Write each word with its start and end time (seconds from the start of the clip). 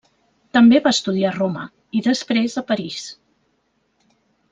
També 0.57 0.79
va 0.85 0.93
estudiar 0.95 1.27
a 1.31 1.33
Roma, 1.35 1.65
i 1.99 2.01
després, 2.07 2.57
a 2.61 2.65
París. 2.71 3.05